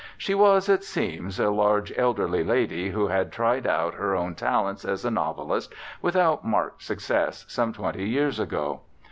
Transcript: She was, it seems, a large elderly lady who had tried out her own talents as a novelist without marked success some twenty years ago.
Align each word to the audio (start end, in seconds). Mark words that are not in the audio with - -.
She 0.17 0.33
was, 0.33 0.67
it 0.67 0.83
seems, 0.83 1.39
a 1.39 1.51
large 1.51 1.93
elderly 1.95 2.43
lady 2.43 2.89
who 2.89 3.09
had 3.09 3.31
tried 3.31 3.67
out 3.67 3.93
her 3.93 4.15
own 4.15 4.33
talents 4.33 4.83
as 4.83 5.05
a 5.05 5.11
novelist 5.11 5.71
without 6.01 6.43
marked 6.43 6.81
success 6.81 7.45
some 7.47 7.71
twenty 7.71 8.05
years 8.09 8.39
ago. 8.39 8.81